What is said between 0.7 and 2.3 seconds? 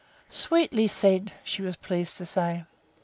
said! she was pleased to